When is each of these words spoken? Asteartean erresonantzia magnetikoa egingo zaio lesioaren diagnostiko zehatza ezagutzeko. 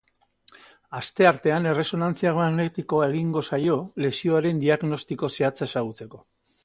Asteartean 0.99 1.67
erresonantzia 1.73 2.33
magnetikoa 2.37 3.09
egingo 3.11 3.43
zaio 3.53 3.77
lesioaren 4.07 4.63
diagnostiko 4.65 5.31
zehatza 5.37 5.69
ezagutzeko. 5.71 6.25